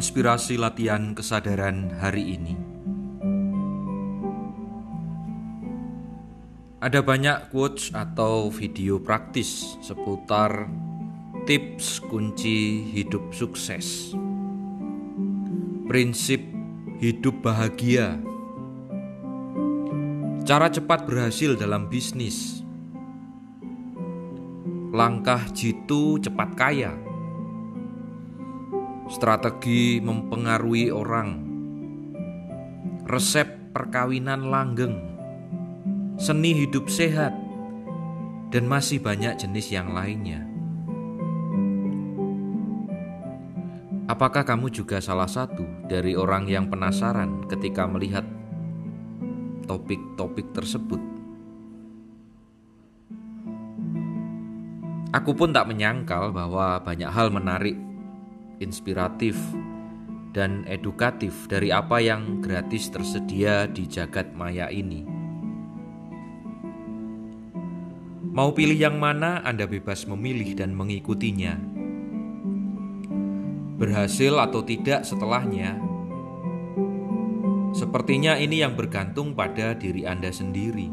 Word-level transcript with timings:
Inspirasi 0.00 0.56
latihan 0.56 1.12
kesadaran 1.12 1.92
hari 2.00 2.32
ini. 2.32 2.56
Ada 6.80 7.04
banyak 7.04 7.52
quotes 7.52 7.92
atau 7.92 8.48
video 8.48 8.96
praktis 8.96 9.76
seputar 9.84 10.72
tips 11.44 12.00
kunci 12.00 12.80
hidup 12.96 13.28
sukses. 13.36 14.16
Prinsip 15.84 16.48
hidup 16.96 17.44
bahagia. 17.44 18.16
Cara 20.48 20.72
cepat 20.72 21.04
berhasil 21.04 21.60
dalam 21.60 21.92
bisnis. 21.92 22.64
Langkah 24.96 25.44
jitu 25.52 26.16
cepat 26.24 26.56
kaya 26.56 26.96
strategi 29.10 29.98
mempengaruhi 29.98 30.94
orang, 30.94 31.30
resep 33.10 33.74
perkawinan 33.74 34.46
langgeng, 34.46 35.02
seni 36.14 36.54
hidup 36.54 36.86
sehat, 36.86 37.34
dan 38.54 38.70
masih 38.70 39.02
banyak 39.02 39.34
jenis 39.34 39.74
yang 39.74 39.90
lainnya. 39.90 40.46
Apakah 44.06 44.46
kamu 44.46 44.70
juga 44.70 45.02
salah 45.02 45.26
satu 45.26 45.66
dari 45.90 46.14
orang 46.14 46.46
yang 46.46 46.70
penasaran 46.70 47.50
ketika 47.50 47.90
melihat 47.90 48.22
topik-topik 49.66 50.54
tersebut? 50.54 51.02
Aku 55.10 55.34
pun 55.34 55.50
tak 55.50 55.66
menyangkal 55.66 56.30
bahwa 56.30 56.78
banyak 56.78 57.10
hal 57.10 57.34
menarik 57.34 57.89
inspiratif, 58.60 59.34
dan 60.30 60.62
edukatif 60.70 61.50
dari 61.50 61.74
apa 61.74 61.98
yang 61.98 62.38
gratis 62.38 62.86
tersedia 62.92 63.66
di 63.66 63.86
jagat 63.90 64.30
maya 64.30 64.70
ini. 64.70 65.02
Mau 68.30 68.54
pilih 68.54 68.78
yang 68.78 69.02
mana, 69.02 69.42
Anda 69.42 69.66
bebas 69.66 70.06
memilih 70.06 70.54
dan 70.54 70.70
mengikutinya. 70.70 71.58
Berhasil 73.74 74.38
atau 74.38 74.62
tidak 74.62 75.02
setelahnya, 75.02 75.82
sepertinya 77.74 78.38
ini 78.38 78.62
yang 78.62 78.78
bergantung 78.78 79.34
pada 79.34 79.74
diri 79.74 80.06
Anda 80.06 80.30
sendiri. 80.30 80.86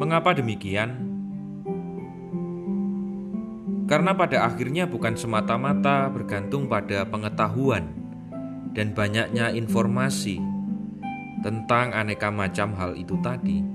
Mengapa 0.00 0.32
demikian? 0.32 1.09
Karena 3.90 4.14
pada 4.14 4.46
akhirnya 4.46 4.86
bukan 4.86 5.18
semata-mata 5.18 6.06
bergantung 6.14 6.70
pada 6.70 7.02
pengetahuan 7.02 7.90
dan 8.70 8.94
banyaknya 8.94 9.50
informasi 9.50 10.38
tentang 11.42 11.90
aneka 11.90 12.30
macam 12.30 12.70
hal 12.78 12.94
itu 12.94 13.18
tadi. 13.18 13.66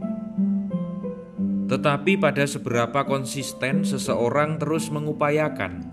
Tetapi 1.68 2.16
pada 2.16 2.48
seberapa 2.48 3.04
konsisten 3.04 3.84
seseorang 3.84 4.56
terus 4.56 4.88
mengupayakan 4.88 5.84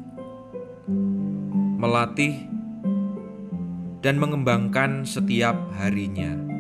melatih 1.83 2.47
dan 4.07 4.23
mengembangkan 4.23 5.03
setiap 5.03 5.59
harinya. 5.83 6.52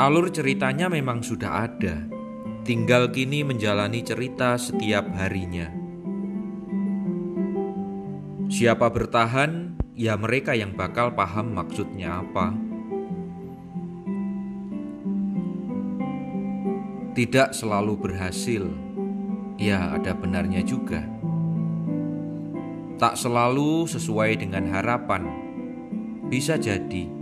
Alur 0.00 0.32
ceritanya 0.32 0.88
memang 0.88 1.20
sudah 1.20 1.68
ada, 1.68 2.08
tinggal 2.64 3.12
kini 3.12 3.44
menjalani 3.44 4.00
cerita 4.00 4.56
setiap 4.56 5.04
harinya. 5.12 5.68
Siapa 8.48 8.88
bertahan, 8.88 9.76
ya 9.92 10.16
mereka 10.16 10.56
yang 10.56 10.72
bakal 10.72 11.12
paham 11.12 11.52
maksudnya 11.52 12.24
apa. 12.24 12.56
Tidak 17.12 17.52
selalu 17.52 18.00
berhasil, 18.00 18.72
ya 19.60 20.00
ada 20.00 20.16
benarnya 20.16 20.64
juga. 20.64 21.04
Tak 22.96 23.20
selalu 23.20 23.84
sesuai 23.84 24.48
dengan 24.48 24.64
harapan, 24.72 25.28
bisa 26.32 26.56
jadi 26.56 27.19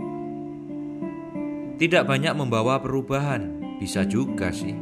tidak 1.79 2.11
banyak 2.11 2.35
membawa 2.35 2.83
perubahan, 2.83 3.79
bisa 3.79 4.03
juga 4.03 4.51
sih. 4.51 4.75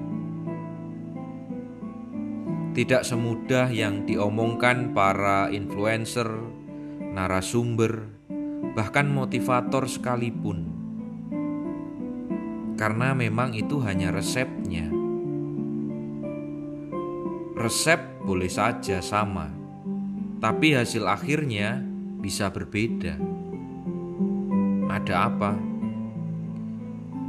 Tidak 2.73 3.05
semudah 3.05 3.69
yang 3.69 4.09
diomongkan 4.09 4.97
para 4.97 5.53
influencer, 5.53 6.25
narasumber, 7.13 8.01
bahkan 8.73 9.13
motivator 9.13 9.85
sekalipun. 9.85 10.73
Karena 12.81 13.13
memang 13.13 13.53
itu 13.53 13.77
hanya 13.85 14.09
resepnya. 14.09 14.89
Resep 17.57 18.25
boleh 18.25 18.49
saja 18.49 19.05
sama, 19.05 19.53
tapi 20.41 20.73
hasil 20.73 21.05
akhirnya 21.05 21.77
bisa 22.21 22.49
berbeda. 22.49 23.21
Ada 24.89 25.29
apa? 25.29 25.76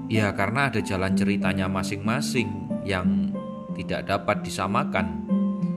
Ya 0.09 0.33
karena 0.33 0.73
ada 0.73 0.81
jalan 0.81 1.13
ceritanya 1.13 1.69
masing-masing 1.69 2.81
yang 2.89 3.37
tidak 3.77 4.09
dapat 4.09 4.41
disamakan 4.41 5.29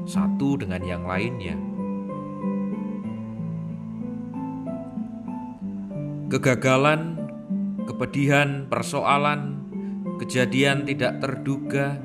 satu 0.07 0.55
dengan 0.55 0.79
yang 0.87 1.03
lainnya. 1.03 1.59
Kegagalan, 6.31 7.27
kepedihan, 7.83 8.71
persoalan, 8.71 9.67
kejadian 10.23 10.87
tidak 10.87 11.19
terduga 11.19 11.99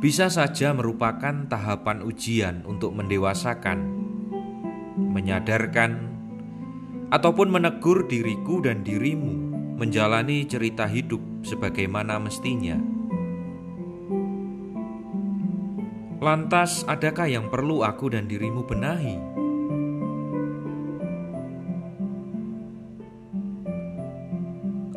bisa 0.00 0.32
saja 0.32 0.72
merupakan 0.72 1.44
tahapan 1.44 2.00
ujian 2.00 2.64
untuk 2.64 2.96
mendewasakan, 2.96 3.84
menyadarkan, 4.96 6.16
ataupun 7.12 7.52
menegur 7.52 8.08
diriku 8.08 8.64
dan 8.64 8.80
dirimu 8.80 9.45
menjalani 9.76 10.48
cerita 10.48 10.88
hidup 10.88 11.20
sebagaimana 11.44 12.16
mestinya. 12.16 12.80
Lantas, 16.16 16.82
adakah 16.88 17.28
yang 17.28 17.52
perlu 17.52 17.84
aku 17.84 18.08
dan 18.08 18.24
dirimu 18.24 18.64
benahi? 18.64 19.20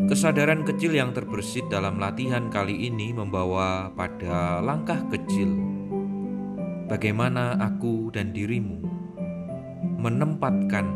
Kesadaran 0.10 0.66
kecil 0.66 0.98
yang 0.98 1.14
terbersit 1.14 1.70
dalam 1.70 2.02
latihan 2.02 2.50
kali 2.50 2.90
ini 2.90 3.14
membawa 3.14 3.94
pada 3.94 4.58
langkah 4.58 5.06
kecil. 5.12 5.54
Bagaimana 6.90 7.62
aku 7.62 8.10
dan 8.10 8.34
dirimu 8.34 8.82
menempatkan 10.02 10.90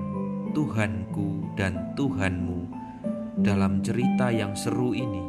Tuhanku 0.56 1.53
dan 1.53 1.94
Tuhanmu 1.94 2.82
dalam 3.38 3.81
cerita 3.81 4.30
yang 4.30 4.53
seru 4.53 4.94
ini. 4.94 5.24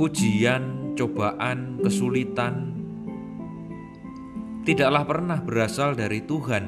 Ujian, 0.00 0.94
cobaan, 0.94 1.82
kesulitan 1.82 2.70
tidaklah 4.64 5.02
pernah 5.08 5.38
berasal 5.40 5.96
dari 5.98 6.22
Tuhan 6.24 6.64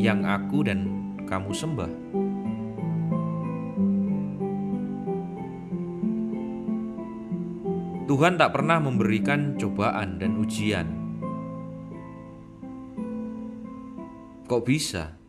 yang 0.00 0.26
aku 0.26 0.66
dan 0.66 0.80
kamu 1.28 1.52
sembah. 1.54 1.92
Tuhan 8.10 8.34
tak 8.34 8.50
pernah 8.50 8.82
memberikan 8.82 9.54
cobaan 9.54 10.18
dan 10.18 10.34
ujian. 10.42 10.88
Kok 14.50 14.62
bisa? 14.66 15.19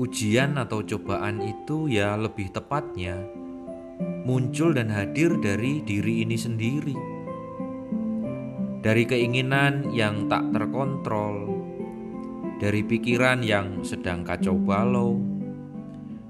Ujian 0.00 0.56
atau 0.56 0.80
cobaan 0.80 1.44
itu 1.44 1.84
ya 1.84 2.16
lebih 2.16 2.48
tepatnya 2.48 3.20
muncul 4.24 4.72
dan 4.72 4.88
hadir 4.88 5.36
dari 5.36 5.84
diri 5.84 6.24
ini 6.24 6.36
sendiri. 6.40 6.96
Dari 8.80 9.04
keinginan 9.04 9.92
yang 9.92 10.24
tak 10.24 10.56
terkontrol, 10.56 11.52
dari 12.56 12.80
pikiran 12.80 13.44
yang 13.44 13.84
sedang 13.84 14.24
kacau 14.24 14.56
balau, 14.56 15.20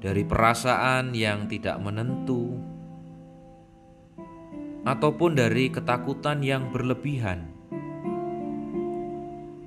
dari 0.02 0.26
perasaan 0.26 1.14
yang 1.14 1.46
tidak 1.46 1.78
menentu, 1.78 2.58
ataupun 4.82 5.38
dari 5.38 5.70
ketakutan 5.70 6.42
yang 6.42 6.74
berlebihan, 6.74 7.54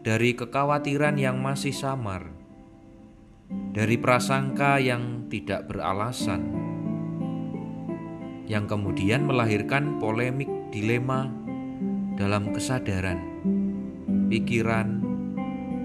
dari 0.04 0.36
kekhawatiran 0.36 1.16
yang 1.16 1.40
masih 1.40 1.72
samar 1.72 2.33
dari 3.74 3.98
prasangka 3.98 4.78
yang 4.78 5.26
tidak 5.34 5.66
beralasan, 5.66 6.54
yang 8.46 8.70
kemudian 8.70 9.26
melahirkan 9.26 9.98
polemik 9.98 10.50
dilema 10.70 11.26
dalam 12.14 12.54
kesadaran, 12.54 13.18
pikiran, 14.30 15.02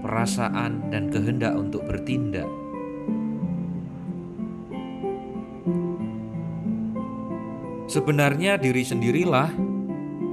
perasaan, 0.05 0.93
dan 0.93 1.09
kehendak 1.09 1.57
untuk 1.57 1.81
bertindak. 1.89 2.45
Sebenarnya 7.89 8.61
diri 8.61 8.85
sendirilah 8.85 9.49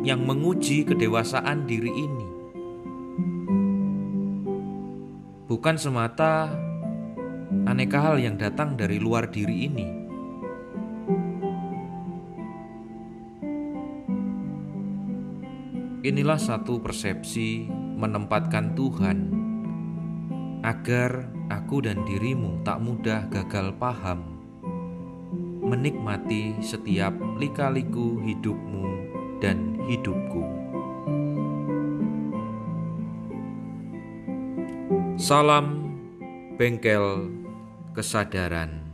yang 0.04 0.28
menguji 0.28 0.84
kedewasaan 0.84 1.64
diri 1.64 1.88
ini. 1.88 2.28
Bukan 5.48 5.80
semata 5.80 6.52
aneka 7.66 7.98
hal 7.98 8.22
yang 8.22 8.38
datang 8.38 8.78
dari 8.78 9.02
luar 9.02 9.26
diri 9.26 9.66
ini. 9.66 9.88
Inilah 16.06 16.38
satu 16.38 16.78
persepsi 16.78 17.66
menempatkan 17.98 18.78
Tuhan 18.78 19.18
agar 20.62 21.26
aku 21.50 21.82
dan 21.82 22.06
dirimu 22.06 22.62
tak 22.62 22.78
mudah 22.78 23.26
gagal 23.26 23.74
paham, 23.82 24.38
menikmati 25.66 26.54
setiap 26.62 27.10
lika-liku 27.42 28.22
hidupmu 28.22 28.86
dan 29.42 29.82
hidupku. 29.90 30.46
Salam 35.18 35.90
bengkel 36.54 37.26
kesadaran. 37.96 38.85